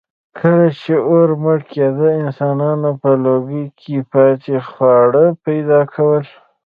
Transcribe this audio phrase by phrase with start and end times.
[0.37, 6.23] کله چې اور مړ کېده، انسانانو په لوګي کې پاتې خواړه پیدا کول.